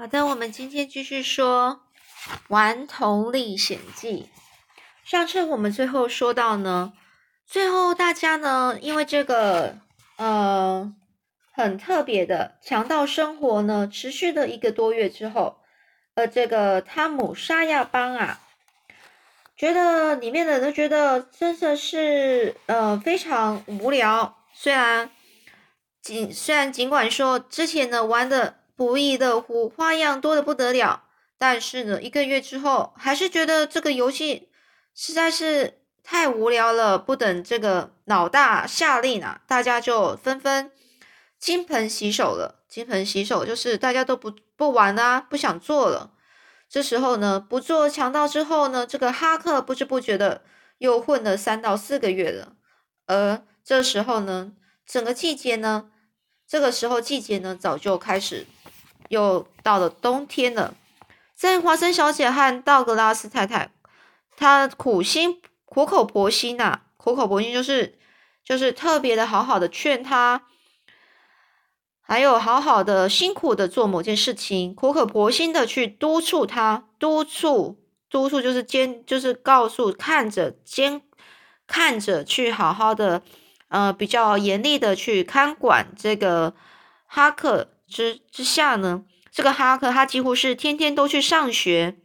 [0.00, 1.82] 好的，我们今天继续说
[2.48, 4.30] 《顽童历险记》。
[5.10, 6.94] 上次我们最后说到呢，
[7.46, 9.76] 最后大家呢，因为这个
[10.16, 10.90] 呃
[11.52, 15.58] 很特别的强盗生活呢，持续了一个多月之后，
[16.14, 18.40] 呃，这个汤姆沙亚邦啊，
[19.54, 24.38] 觉得里面的人都觉得真的是呃非常无聊。
[24.54, 25.10] 虽然
[26.00, 28.59] 尽虽然尽管说之前呢玩的。
[28.80, 31.04] 不亦乐乎，花样多的不得了。
[31.36, 34.48] 但是呢，一个月之后，还是觉得这个游戏
[34.94, 36.98] 实在是太无聊了。
[36.98, 40.72] 不等这个老大下令啊，大家就纷纷
[41.38, 42.64] 金盆洗手了。
[42.70, 46.12] 金盆洗手就是大家都不不玩啦，不想做了。
[46.66, 50.40] 这时候呢，不做强盗之后呢，这个哈克不知不觉的
[50.78, 52.54] 又混了三到四个月了。
[53.04, 54.52] 而这时候呢，
[54.86, 55.90] 整个季节呢，
[56.48, 58.46] 这个时候季节呢，早就开始。
[59.10, 60.72] 又到了冬天了，
[61.34, 63.72] 在华生小姐和道格拉斯太太，
[64.36, 67.98] 她苦心苦口婆心呐，苦口婆心就是
[68.44, 70.44] 就是特别的好好的劝他，
[72.00, 81.02] 还有好好的辛苦的做某件事情，苦口婆心的去督促他，督促督促就是监就是告诉看着监
[81.66, 83.22] 看着去好好的
[83.66, 86.54] 呃比较严厉的去看管这个
[87.06, 87.72] 哈克。
[87.90, 89.02] 之之下呢，
[89.32, 91.96] 这个哈克他几乎是天天都去上学，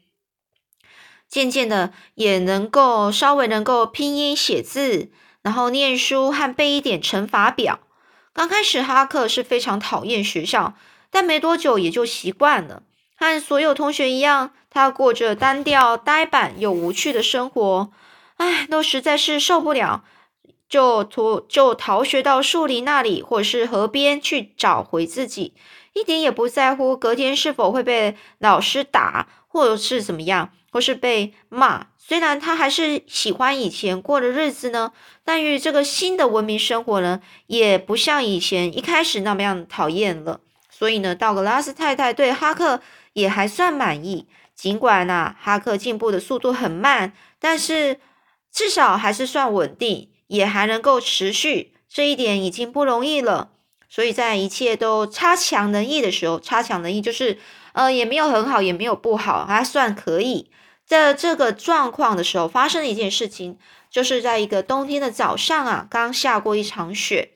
[1.29, 5.11] 渐渐的也能够稍微能够拼音写字，
[5.43, 7.79] 然后念书和背一点乘法表。
[8.33, 10.73] 刚开始哈克是非常讨厌学校，
[11.09, 12.83] 但没多久也就习惯了。
[13.15, 17.91] 和所有同学一样，他过着单调、呆板又无趣的生活。
[18.35, 20.03] 唉，都实在是受不了。
[20.67, 25.53] 就逃就逃学到树林那里，或者是河边去找回自己，
[25.93, 31.87] 一点也不在乎隔天是否会被老师打，或者是怎么样，或是被骂。
[31.97, 34.91] 虽然他还是喜欢以前过的日子呢，
[35.23, 40.39] 但与这个新的文明生活呢，也不像以前一开始那么样讨厌了。
[40.69, 42.81] 所以呢，道格拉斯太太对哈克
[43.13, 44.27] 也还算满意。
[44.53, 47.99] 尽管呢，哈克进步的速度很慢，但是
[48.51, 50.09] 至少还是算稳定。
[50.27, 53.51] 也还能够持续，这一点已经不容易了。
[53.87, 57.37] 所以在一切都差强人意的时候，差强人意就是，
[57.73, 60.49] 呃，也没有很好，也没有不好，还算可以。
[60.85, 63.57] 在这个状况的时候，发生了一件事情，
[63.89, 67.31] 就是在一个冬天的早上啊，刚下过一场雪。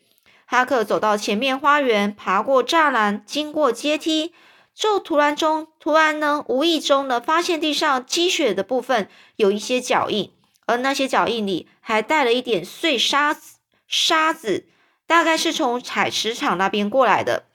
[0.45, 4.33] 哈克走到前面花园，爬过栅栏，经过阶梯，
[4.75, 10.31] 就突然中，突然呢，无意中呢，发现地上积雪的部分有一些脚印。
[10.65, 13.55] 而那些脚印里还带了一点碎沙子，
[13.87, 14.67] 沙子
[15.07, 17.45] 大概是从采石场那边过来的。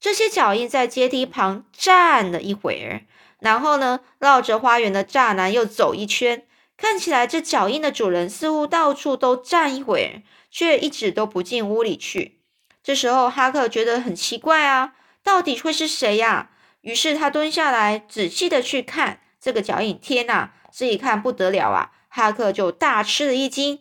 [0.00, 3.06] 这些脚印在阶梯旁站了一会儿，
[3.38, 6.44] 然后呢，绕着花园的栅栏又走一圈。
[6.76, 12.40] 看起来这脚印的主人似乎到处都站一会儿，却一直都不进屋里去。
[12.82, 16.50] 这时候哈克觉得很奇怪啊，到底会是谁呀？
[16.80, 19.96] 于是他蹲下来仔细的去看这个脚印。
[20.00, 21.92] 天哪，这一看不得了啊！
[22.12, 23.78] 哈克就大吃了一惊，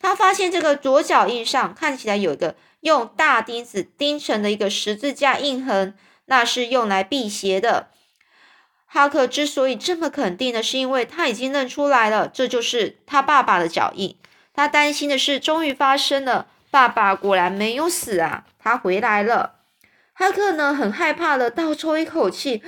[0.00, 5.94] 他发现这个左脚印上看起来有一个用大钉子钉成的一个十字架印痕，
[6.24, 7.88] 那是用来辟邪的。
[8.86, 14.16] 哈克之所以这么肯定的是，因为他已经认出来了，这就是他爸爸的脚印。
[14.54, 19.56] 他担心的事终于发生了，爸爸果然没有死啊，他回来了。
[20.14, 22.62] 哈克呢，很害怕的倒抽一口气。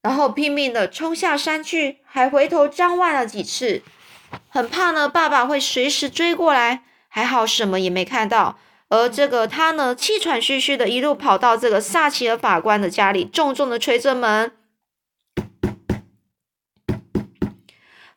[0.00, 3.82] 然后拼命的冲下山去，还回头张望了几次，
[4.48, 6.82] 很怕呢爸爸会随时追过来。
[7.08, 8.58] 还好什么也没看到。
[8.90, 14.52] 而这个他呢，气喘吁吁的一路跑到这个萨奇尔法官的家里，重重的捶着门。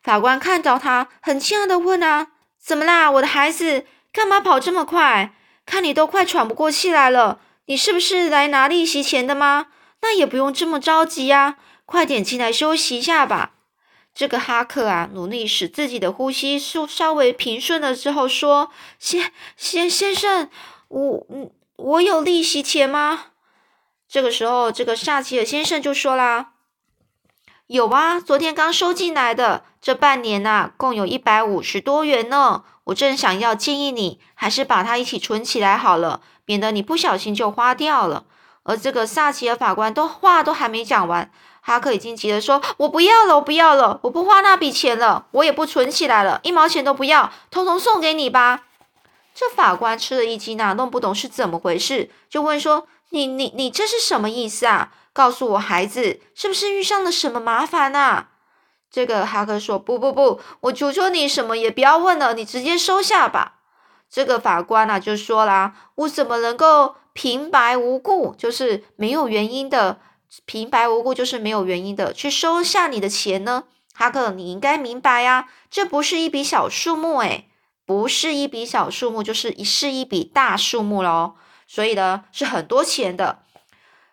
[0.02, 2.28] 法官看到他，很惊讶的问啊
[2.58, 3.86] ：“怎么啦，我的孩子？
[4.12, 5.32] 干嘛跑这么快？
[5.64, 7.40] 看你都快喘不过气来了。
[7.66, 9.68] 你是不是来拿利息钱的吗？
[10.00, 13.52] 那也不用这么着急呀。”快点进来休息一下吧。
[14.14, 18.70] 这个哈克啊，努力使自己的呼吸稍稍微平顺了之后，说
[19.00, 20.50] ：“先先先生，
[20.88, 23.26] 我嗯，我有利息钱吗？”
[24.06, 26.52] 这个时候，这个萨奇尔先生就说啦
[27.68, 32.64] ：“有啊，昨天刚收进来的，这半年呐，共有一百五十多元呢。
[32.84, 38.26] 我正想要建议你，还是把它一起存起来好了，免得你不小心就花掉了。”
[38.64, 41.32] 而这个萨奇尔法官都话都还没讲完。
[41.64, 48.64] 哈克已经急着说：“我不要了，我不要了，我不花那笔钱了，我也不存起来了，一毛钱都不要，通通送给你吧。”
[49.32, 54.92] 这法官吃了一惊啊，弄不懂是怎么回事，就问说：“你你你这是什么意思啊？
[55.12, 58.30] 告诉我，孩子是不是遇上了什么麻烦啊？
[58.90, 63.60] 这个哈克说：“不不不，我求求你，什么也不要问了，你直接收下吧。”
[64.10, 69.98] 这个法官啊就说啦：“我怎么能够平白无故，就是没有原因的，
[70.46, 73.64] 平白无故就是没有原因的去收下你的钱呢？
[73.94, 77.50] 哈克，你应该明白呀，这不是一笔小数目，诶，
[77.84, 81.34] 不是一笔小数目，就是一是一笔大数目喽。
[81.66, 83.40] 所以呢，是很多钱的。”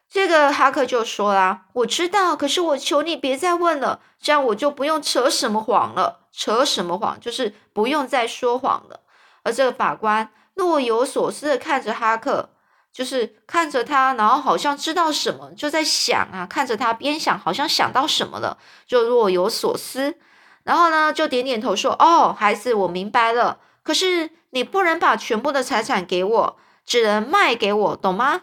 [0.10, 6.22] 这个哈克就说啦：“我知道，可是我求你别再问了，这样我就不用扯什么谎了。
[6.32, 9.02] 扯什么谎，就是不用再说谎了。”
[9.44, 12.50] 而这个法官若有所思的看着哈克，
[12.92, 20.18] 就是看着他，然后好像知道什么，就在想啊，看着他边想，好像想到什么了，就若有所思。
[20.64, 23.60] 然后呢，就点点头说：“哦，孩子，我明白了。
[23.84, 28.42] 可是你不能把全部的财产给我，只能卖给我，懂吗？”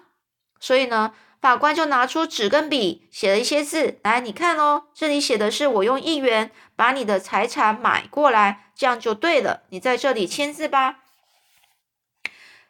[0.60, 1.12] 所以呢。
[1.38, 9.60] 法官就拿出纸跟笔，写了一些字来，你看哦，这里写的是我用一元把你的财产买过来，这样就对了。
[9.68, 11.04] 你在这里签字吧。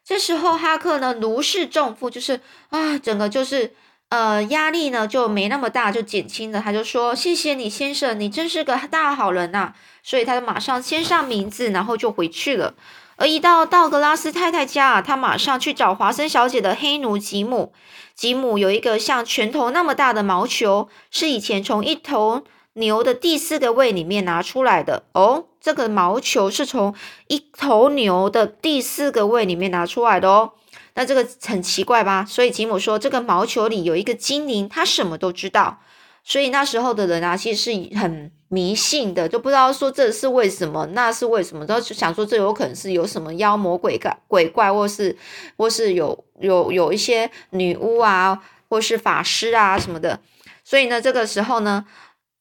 [0.06, 3.74] 这时候哈克呢如释重负，就是啊，整个就是
[4.10, 6.62] 呃压力呢就没那么大，就减轻了。
[6.64, 9.74] 他就说：“谢谢你，先生，你真是个大好人呐。”
[10.04, 12.74] 所以他就马上签上名字，然后就回去了。
[13.16, 17.72] 而一到道格拉斯太太家啊，他马上去找华生小姐的黑奴吉姆。
[18.14, 22.44] 吉姆有一个像拳头那么大的毛球，是以前从一头
[22.76, 25.02] 牛的第四个胃里面拿出来的。
[25.12, 26.94] 哦，这个毛球是从
[27.26, 30.52] 一头牛的第四个胃里面拿出来的哦。
[30.94, 32.24] 那这个很奇怪吧？
[32.26, 35.80] 所以吉姆说，这个毛球里有一个精灵，他什么都知道。
[36.24, 45.16] 所以那时候的人啊，其实是很迷信的，就不知道说这是为什么，那是为什么，都想说这有可能是有什么妖魔鬼怪、鬼怪，或是
[45.56, 50.18] 或是有有有一些女巫啊，或是法师啊什么的。
[50.64, 51.84] 所以呢，这个时候呢，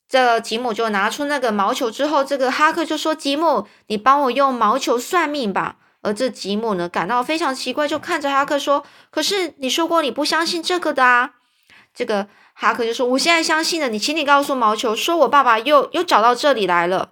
[0.07, 11.31] 这吉姆就拿出那个毛球之后，这个哈克就说：“吉姆，你帮我用毛球算命吧。”而这吉姆呢，感到非常奇怪，就看着哈克说：“可是你说过你不相信这个的啊，
[11.93, 17.09] 这个。”哈克就说：“我现在相信了你，请你告诉毛球，说我爸爸又又找到这里来了。”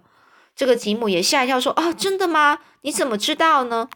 [0.55, 2.59] 这个吉姆也吓一跳，说：“啊，真的吗？
[2.83, 3.89] 你怎么知道呢？”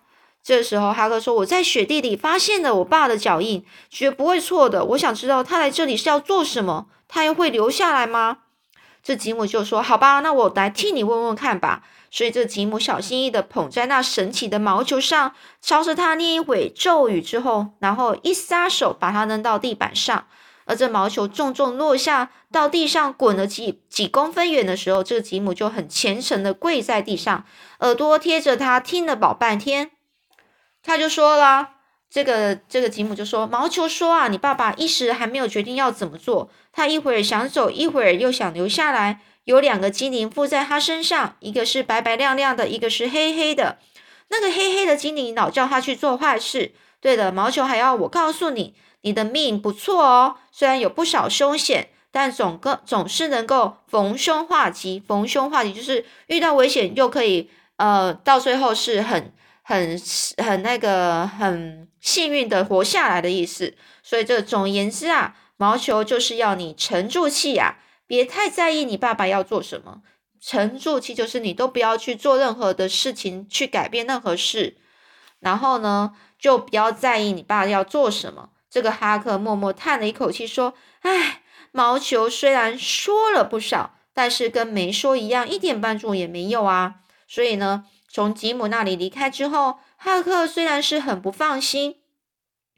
[0.44, 4.84] 这时候哈克说：“我在雪地里发现了我爸的脚印，绝不会错的。
[4.84, 8.40] 我想知道他来这里是要做什么，他又会留下来吗？”
[9.04, 20.26] 这吉姆就说：“好吧，那我来替你问问看吧。”所以这吉姆小心翼翼的捧在那神奇的毛球上，朝着他念一会咒语之后，然后一撒手把它扔到地板上。
[20.66, 27.46] 而这毛球重重落下到地上，滚了几几公分远的时候，这吉姆就很虔诚的跪在地上，
[27.80, 29.92] 耳朵贴着他听了老半天。
[30.84, 31.70] 他就说了，
[32.10, 39.22] 这个这个吉姆就说，毛球说啊，你爸爸一时还没有决定要怎么做，他一会儿想走，一会儿又想留下来。
[39.44, 43.78] 有两个精灵附在他身上，一个是白白亮亮的，一个是黑黑的。
[44.30, 46.74] 那个黑黑的精灵老叫他去做坏事。
[47.00, 48.74] 对了，毛球还要我告诉你。
[49.02, 55.02] 你的命不错哦，虽然有不少凶险，但总个总是能够逢凶化吉。
[55.08, 59.32] 逢凶化吉就是遇到危险又可以，呃，到最后是很
[59.68, 60.00] 很
[60.38, 63.76] 很那个很幸运的活下来的意思。
[64.02, 70.02] 所以这总言之啊，毛球就是要你沉住气呀，别太在意你爸爸要做什么。
[70.40, 74.78] 沉住气就是你都不要去做任何的事情，去改变任何事，
[75.42, 78.52] 然后呢，就不要在意你爸要做什么。
[78.70, 81.42] 这个哈克默默叹了一口气，说：“唉，
[81.74, 86.96] 毛球虽然说了不少，但是跟没说一样，一点帮助也没有啊。
[87.28, 87.84] 所以呢，
[88.18, 91.98] 从吉姆那里离开之后，哈克虽然是很不放心，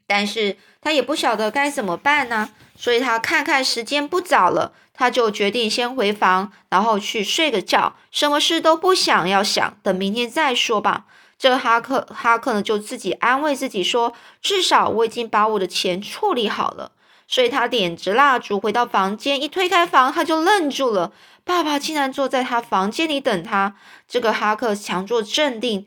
[0.06, 2.50] 但是他也不晓得该怎么办呢。
[2.76, 11.06] 所以他看看时间不早了，他就决定先回房，然后去睡个觉，什么事都不想要想，等明天再说吧。”
[11.40, 16.92] 这个哈克哈克呢，就自己安慰自己说：“至少我已经把我的钱处理好了。”
[17.30, 21.12] 所以他点着蜡烛回到房间，一推开房，他就愣住了。
[21.44, 23.76] 爸爸竟然坐在他房间里等他。
[24.08, 25.86] 这个哈克强作镇定，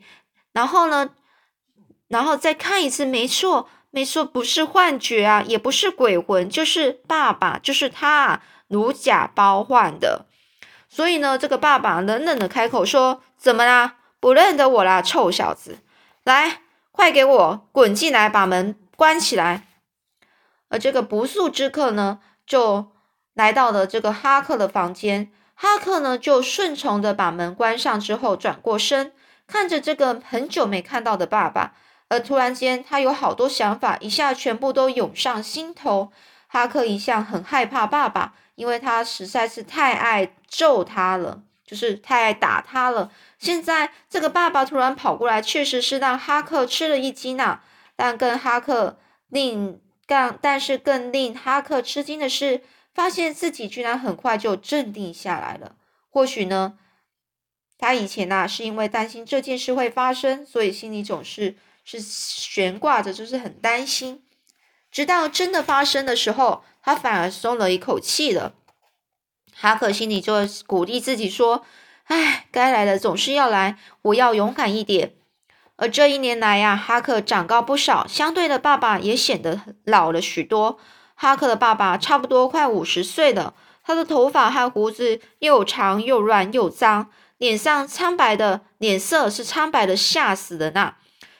[0.54, 1.10] 然后呢，
[2.08, 10.24] 然后再看一次，没错，没错，不是幻觉啊，也不是鬼魂，就是爸爸，就是他如假包换的。
[10.88, 15.80] 所以呢，这个爸爸冷冷的开口说：“怎么啦？”不认得我啦，臭小子！
[16.24, 19.66] 来，快给我滚进来，把门关起来。
[20.74, 22.88] 而这个不速之客呢，就
[23.34, 25.30] 来到了这个哈克的房间。
[25.54, 29.12] 哈克呢，就顺从的把门关上之后，转过身，
[29.46, 31.74] 看着这个很久没看到的爸爸，
[32.08, 36.10] 而突然间，他有好多想法，一下全部都涌上心头。
[36.48, 43.12] 哈克一向很害怕爸爸，因为他实在是太爱揍他了，就是太爱打他了。
[43.38, 47.60] 现在这个爸爸突然跑过来，确实是让哈克吃了一惊呐。
[47.94, 52.62] 但跟哈克令但，但是更令哈克吃惊的是，
[52.94, 55.76] 发现自己居然很快就镇定下来了。
[56.10, 56.78] 或许呢，
[57.78, 64.22] 他以前呐是因为担心这件事会发生，所以心里总是是悬挂着，就是很担心。
[64.90, 68.54] 直到真的发生的时候，他反而松了一口气了。
[69.52, 70.34] 哈克心里就
[70.66, 71.64] 鼓励自己说
[72.04, 75.14] ：“哎，该来的总是要来，我要勇敢一点。”
[75.76, 80.78] 而这一年来呀，哈克长高不少，相对的，爸爸也显得老了许多。
[81.16, 83.54] 哈克的爸爸差不多快五十岁了，
[83.84, 90.94] 他的头发和胡子又长又乱又脏，脸上苍白的脸色是苍白的，吓死人呐！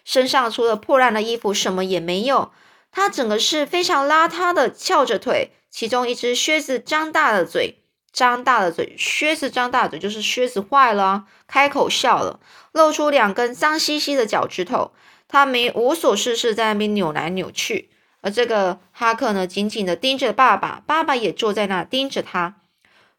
[0.05, 2.53] 身上除了破烂的衣服，什么也没有。
[2.91, 7.84] 他整个是非常邋遢的，翘着腿，其中一只靴子张大了嘴，
[8.15, 12.39] 张大了嘴，靴子张大嘴就是靴子坏了，开口笑了，
[12.71, 14.93] 露出两根脏兮兮的脚趾头。
[15.27, 17.91] 他没无所事事，在那边扭来扭去。
[18.21, 22.55] 而这个哈克呢，紧紧的盯着爸爸，爸爸也坐在那盯着他。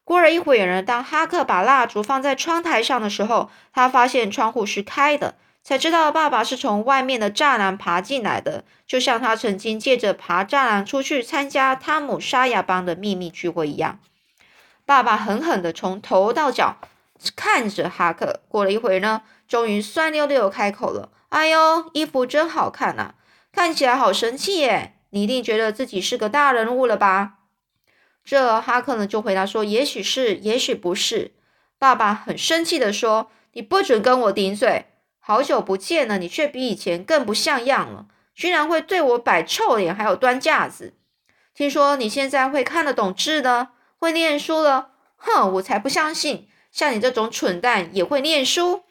[0.02, 5.34] 过了一会儿呢，当哈克把蜡烛放在窗台上的时候，他发现窗户是开的。
[5.62, 13.98] 才知道爸爸是从外面的栅栏爬进来的，就像他曾经借着爬栅栏出去参加汤姆沙哑帮的秘密聚会一样。
[14.86, 16.76] 爸爸狠狠地从头到脚
[17.34, 23.14] 看着哈克，过了一会呢，终于酸溜溜开口了：“哎呦，衣服真好看呐，
[23.52, 24.94] 看起来好神气耶！
[25.10, 27.34] 你一定觉得自己是个大人物了吧？”
[28.24, 31.32] 这哈克呢就回答说：“也许是，也许不是。”
[31.78, 34.86] 爸爸很生气的说：“你不准跟我顶嘴！”
[35.18, 40.94] 好久不见了，你却比以前更不像样了，居然会对我摆臭脸，还有端架子。
[41.54, 44.90] 听说你现在会看得懂字呢，会念书了。
[45.16, 48.82] 哼，我才不相信，像你这种蠢蛋也会念书。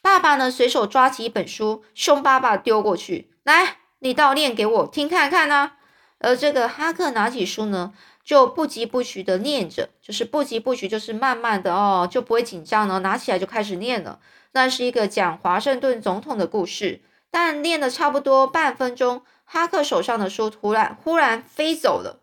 [0.00, 5.72] 爸爸呢，随手抓起一本书，凶巴巴丢过去，来，你倒念给我听看看呢。
[6.18, 7.92] 而这个哈克拿起书呢，
[8.24, 14.20] 就不疾不徐的念着，就是不疾不徐，就是慢慢的哦，就不会紧张了，拿起来就开始念了。
[14.52, 22.21] 那是一个讲华盛顿总统的故事，但念了差不多半分钟，哈克手上的书突然忽然飞走了，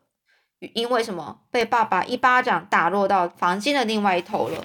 [0.59, 1.39] 因为什么？
[1.51, 4.63] 被爸爸一巴掌打落到房间的另外一头了。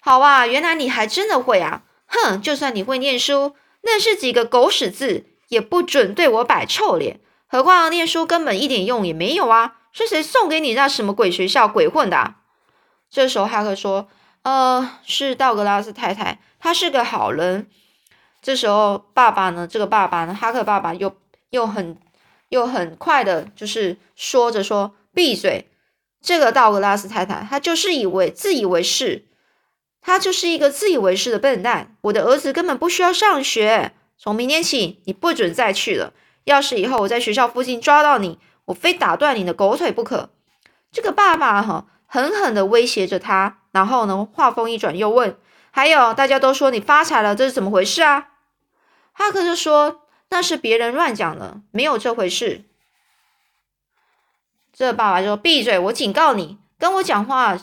[0.00, 1.82] 好啊，原来你还真的会啊！
[2.06, 7.20] 哼，就算你会念书，那是几个狗屎字，也不准对我摆臭脸。
[7.46, 9.76] 何况念书根本一点用也没有啊！
[9.92, 12.16] 是谁送给你那什么鬼学校鬼混的？
[12.16, 12.36] 啊
[13.10, 14.08] 这时候哈克说
[14.44, 17.68] ：“呃，是道格拉斯太太。”他是个好人。
[18.40, 19.66] 这时候，爸爸呢？
[19.66, 20.32] 这个爸爸呢？
[20.32, 21.16] 哈克爸爸又
[21.50, 21.98] 又很
[22.50, 25.70] 又很快的，就是说着说：“闭嘴！”
[26.20, 29.24] 这个道格拉斯太太，她就是以为自以为是，
[30.02, 31.96] 她就是一个自以为是的笨蛋。
[32.02, 33.92] 我的儿子根本不需要上学。
[34.18, 36.12] 从明天起，你不准再去了。
[36.44, 40.30] 要是以后我在学校附近抓到你，我非打断你的狗腿不可。
[40.92, 45.36] 这个爸爸哈狠狠的威胁着他，然后呢，话锋一转，又问。
[45.70, 48.28] 还有，大家都说你发财了，这是怎么回事啊？
[49.12, 52.64] 哈克就说那是别人乱讲的，没有这回事。
[54.72, 57.58] 这爸爸就说闭嘴，我警告你，跟我讲话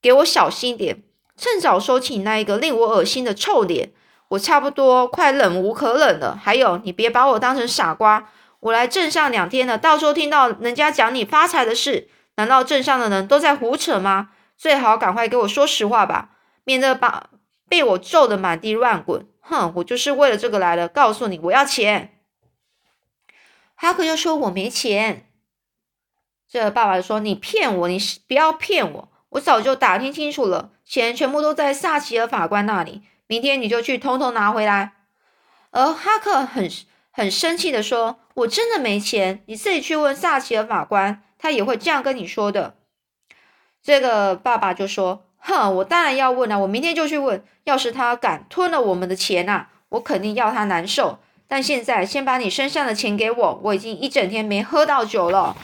[0.00, 1.02] 给我小心点，
[1.36, 3.92] 趁早收起那一个令我恶心的臭脸，
[4.28, 6.38] 我差不多快忍无可忍了。
[6.40, 14.30] 还有，你别把我当成傻瓜，我来镇上两天了，到时候听到人家讲你发财的事，难道镇上的人都在胡扯吗？
[14.56, 16.30] 最好赶快给我说实话吧，
[16.64, 17.30] 免得把。
[17.70, 19.72] 被我揍得满地乱滚，哼！
[19.74, 20.86] 我就是为了这个来的。
[20.86, 22.20] 告诉你，我要钱。
[23.74, 25.26] 哈克又说：“我没钱。”
[26.48, 27.88] 这爸爸说：“你骗我！
[27.88, 29.08] 你不要骗我！
[29.30, 33.02] 我早就打听清楚了，钱全部都在萨奇尔法官那里。
[33.26, 34.92] 明天你就去统统拿回来。”
[35.72, 36.70] 而哈克很
[37.10, 42.76] 很生气的说：“我真的没钱，你自己去问萨奇尔法官，他也会这样跟你说的。”
[43.82, 45.26] 这个爸爸就说。
[45.40, 46.58] 哼，我当然要问啊！
[46.58, 47.42] 我明天就去问。
[47.64, 51.18] 要是他敢吞了我们的钱呐，我肯定要他难受。
[51.48, 55.56] 但现在先把你身上的钱给我，我已经一整天没喝到酒了。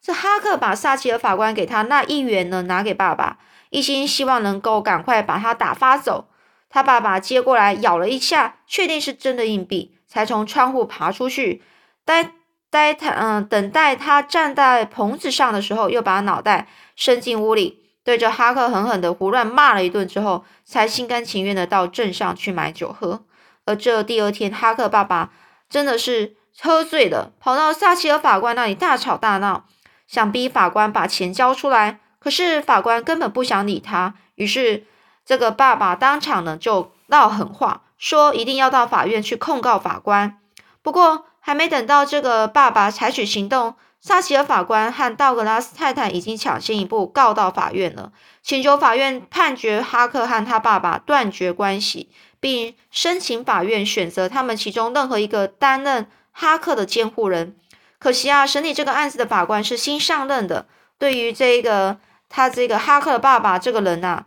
[0.00, 3.38] 这哈克把萨奇尔法官给他那一元呢，拿给爸爸，
[3.70, 6.28] 一心希望能够赶快把他打发走。
[6.70, 11.62] 他爸爸接过来咬了一下，确定是真的硬币，才从窗户爬出去，
[12.04, 12.32] 待
[12.70, 17.87] 待他嗯，等待他站在棚子上的时候，又把脑袋伸进屋里。
[18.08, 23.22] 对着哈克狠狠的胡乱骂了一顿之后，才心甘情愿的到镇上去买酒喝。
[23.66, 25.30] 而这第二天，哈克爸爸
[25.68, 29.66] 真的是喝醉了，跑到撒切尔法官那里大吵大闹，
[30.06, 32.00] 想逼法官把钱交出来。
[32.18, 34.86] 可是法官根本不想理他，于是
[35.26, 40.38] 这个爸爸当场呢就闹狠话，说一定要到法院去控告法官。
[40.80, 48.12] 不过还没等到这个爸爸采取行动，萨奇尔法官和道格拉斯太太已经抢先一步告到法院了，
[48.42, 52.10] 请求法院判决哈克和他爸爸断绝关系。
[52.40, 57.56] 并申请法院选择他们其中任何一个担任哈克的监护人。
[57.98, 60.66] 可惜啊，审理这个案子的法官是新上任的，
[60.98, 64.24] 对于这个他这个哈克的爸爸这个人呐，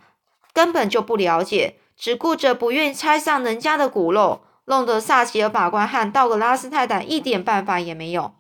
[0.52, 8.34] 根本就不了解，只顾着不愿拆散人家的骨肉，弄得萨奇尔法官和道格拉斯太太一点办法也没有。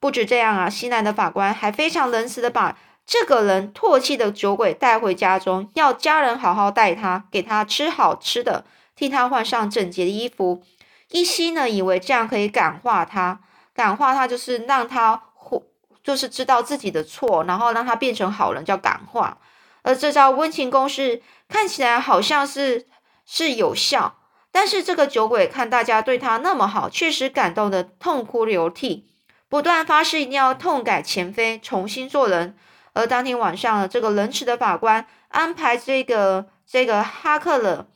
[0.00, 2.76] 不止这样啊，西南的法官还非常仁慈的把
[3.06, 8.64] 这个人唾弃的酒鬼带回家中，要家人好好待他，给他吃好吃的。
[8.96, 10.62] 替他换上整洁的衣服，
[11.10, 13.40] 一心呢以为这样可以感化他，
[13.74, 15.62] 感化他就是让他或
[16.04, 19.38] 就是知道自己的错，然后让他变成好人，叫感化。
[19.80, 22.86] 而这招温情攻势看起来好像是
[23.24, 24.16] 是有效，
[24.52, 29.08] 但是这个酒鬼看大家对他那么好，确实感动的痛哭流涕，
[29.50, 32.56] 不断发誓一定要痛改前非，重新做人。
[32.92, 37.88] 而当天晚上，这个仁慈的法官安排这个这个哈克勒。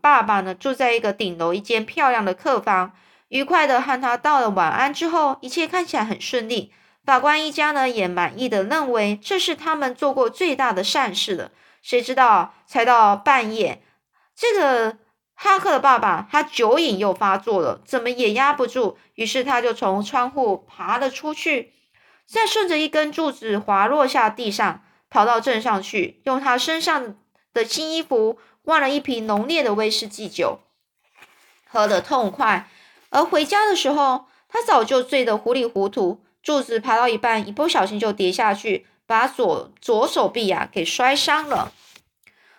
[0.00, 2.92] 爸爸呢，住在一个顶楼一间漂亮的客房，
[3.28, 6.72] 愉快的和他道了晚安之后，一切看起来很顺利。
[7.04, 11.50] 法官一家呢也满意的认为这是他们做过最大的善事了。
[11.82, 13.82] 谁知道才到半夜，
[14.34, 14.96] 这个
[15.34, 21.72] 哈克的爸爸他酒瘾又发作了，怎么也压不住，于是他就从窗户爬了出去，
[22.26, 27.16] 再顺着一根柱子滑落下地上，跑到镇上去，用他身上
[27.52, 28.38] 的新衣服。
[28.66, 30.60] 换了一瓶浓烈的威士忌酒，
[31.68, 32.66] 喝得痛快。
[33.10, 36.24] 而回家的时候，他早就醉得糊里糊涂。
[36.42, 41.72] 柱子爬到一半，一不小心就跌下去，把左左手臂呀给摔伤了。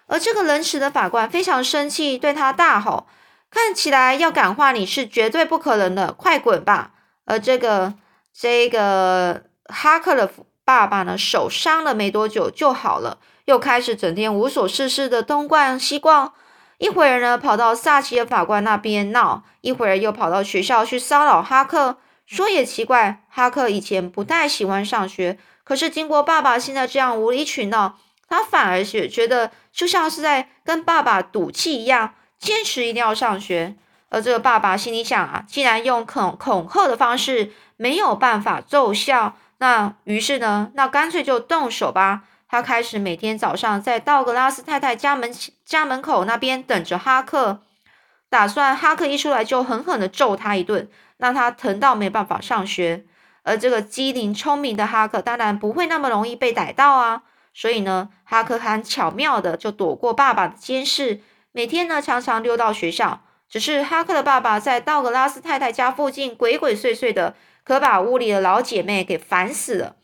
[0.08, 3.08] 而这个仁慈的法官非常生气，对他大吼
[3.50, 6.92] ：“看起来要感化你是绝对不可能的，快滚吧！”
[7.26, 7.94] 而这个
[8.34, 10.32] 这个哈克的
[10.64, 13.18] 爸爸呢，手伤了没多久就好了。
[13.46, 16.34] 又开始整天无所事事的东逛西逛，
[16.80, 21.98] 一会儿呢跑到萨奇的法官那边闹，一会儿又跑到学校去骚扰哈克。
[22.26, 33.76] 说也奇怪，哈克以前不太喜欢上学，可是经过爸爸现在这样无理取闹，他反而是觉得就像是在跟爸爸赌气一样，坚持一定要上学。
[34.10, 42.24] 而这个爸爸心里想啊，既然用恐恐吓的方式没有办法奏效，那于是呢，那干脆就动手吧。
[42.48, 45.34] 他开始每天早上在道格拉斯太太家门
[45.66, 47.62] 家门口那边等着哈克，
[48.30, 53.04] 打算哈克一出来就狠狠的揍他一顿，让他疼到没办法上学。
[53.44, 57.24] 而这个机灵聪明的哈克当然不会那么容易被逮到啊，
[57.56, 61.22] 所以呢，哈克很巧妙的就躲过爸爸的监视，
[61.54, 63.22] 每天呢常常溜到学校。
[63.48, 69.96] 只是哈克的爸爸在道格拉斯太太家附近鬼鬼祟祟的，可把屋里的老姐妹给烦死了。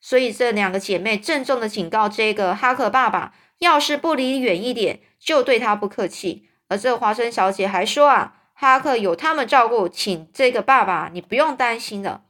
[0.00, 6.48] 所以这两个姐妹郑重的警告这个哈克爸爸，要是不离远一点，就对他不客气。
[6.68, 12.22] 而这华生小姐还说啊，哈克有他们照顾，请这个爸爸你不用担心的。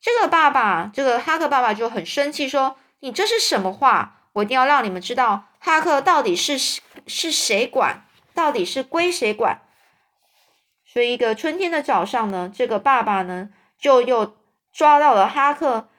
[0.00, 4.22] 这个爸爸，这个哈克爸爸就很生气，说你这是什么话？
[4.32, 6.58] 我一定要让你们知道，哈克到底是
[7.06, 9.60] 是谁管，到底是归谁管。
[10.86, 14.34] 所以一个春天的早上呢，这个爸爸呢就又
[14.72, 15.90] 抓到了哈克。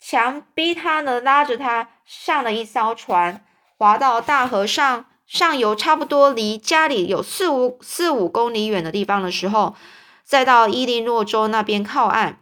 [0.00, 3.44] 强逼他呢，拉着他上了一艘船，
[3.76, 9.76] 划到大河上上游，差不多离家里有四五四五公里远的地方的时候，
[10.24, 12.39] 再到伊利诺州那边靠岸。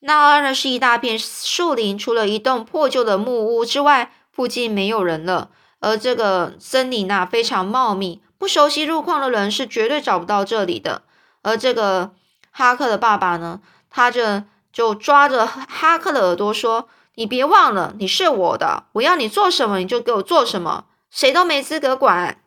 [0.00, 5.50] 那呢是一大片树林，除了一栋破旧的木屋之外，附近没有人了。
[5.80, 11.02] 而这个森林呐非常茂密，不熟悉路况的人是绝对找不到这里的。
[11.42, 12.10] 而这个
[12.50, 14.44] 哈克的爸爸呢，他这。
[14.72, 16.86] 就抓着哈克的耳朵说
[17.16, 22.38] ：“你别忘了，你是我的，我要你做什么你就给我做什么，谁都没资格管。”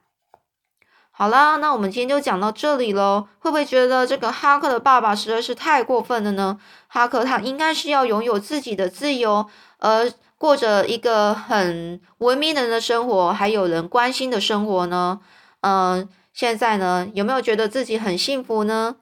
[1.15, 3.27] 好了，那我们今天就讲到这里喽。
[3.37, 6.57] 会不会觉得这个哈克的爸爸实在是太过分了呢？
[6.87, 9.45] 哈克他应该是要拥有自己的自由，
[9.77, 15.19] 而过着一个很文明人的生活，还有人关心的生活呢？
[15.61, 18.95] 嗯，现在呢，有没有觉得自己很幸福呢？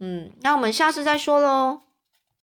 [0.00, 1.82] 嗯，那我们下次再说喽。